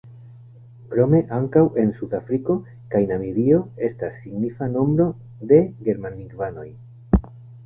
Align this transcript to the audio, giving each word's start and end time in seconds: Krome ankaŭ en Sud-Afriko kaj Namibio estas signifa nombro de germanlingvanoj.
Krome 0.93 1.17
ankaŭ 1.39 1.61
en 1.81 1.91
Sud-Afriko 1.99 2.55
kaj 2.95 3.01
Namibio 3.11 3.61
estas 3.89 4.17
signifa 4.23 4.71
nombro 4.77 5.07
de 5.53 5.61
germanlingvanoj. 5.91 6.67